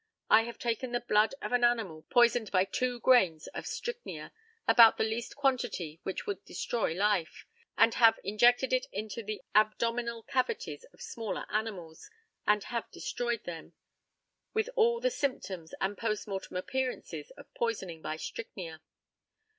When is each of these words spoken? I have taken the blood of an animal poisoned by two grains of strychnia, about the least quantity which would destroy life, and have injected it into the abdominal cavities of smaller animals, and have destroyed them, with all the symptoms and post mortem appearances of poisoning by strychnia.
I 0.31 0.45
have 0.45 0.57
taken 0.57 0.93
the 0.93 0.99
blood 1.07 1.35
of 1.43 1.51
an 1.51 1.63
animal 1.63 2.01
poisoned 2.09 2.49
by 2.49 2.65
two 2.65 2.99
grains 3.01 3.45
of 3.49 3.67
strychnia, 3.67 4.31
about 4.67 4.97
the 4.97 5.03
least 5.03 5.35
quantity 5.35 5.99
which 6.01 6.25
would 6.25 6.43
destroy 6.43 6.93
life, 6.95 7.45
and 7.77 7.93
have 7.93 8.17
injected 8.23 8.73
it 8.73 8.87
into 8.91 9.21
the 9.21 9.43
abdominal 9.53 10.23
cavities 10.23 10.85
of 10.85 11.03
smaller 11.03 11.45
animals, 11.51 12.09
and 12.47 12.63
have 12.63 12.89
destroyed 12.89 13.43
them, 13.43 13.73
with 14.55 14.71
all 14.75 14.99
the 14.99 15.11
symptoms 15.11 15.71
and 15.79 15.99
post 15.99 16.27
mortem 16.27 16.55
appearances 16.57 17.29
of 17.37 17.53
poisoning 17.53 18.01
by 18.01 18.15
strychnia. 18.15 18.81